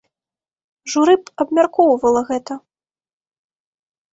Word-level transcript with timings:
Журы 0.93 1.15
б 1.27 1.35
абмяркоўвала 1.45 2.21
гэта. 2.33 2.53